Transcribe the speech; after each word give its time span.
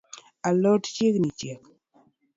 A 0.47 0.49
lot 0.63 0.83
chiegni 0.95 1.29
chiek 1.39 1.61